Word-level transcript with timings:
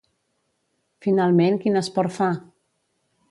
Finalment, 1.07 1.59
quin 1.65 1.77
esport 1.83 2.17
fa? 2.17 2.31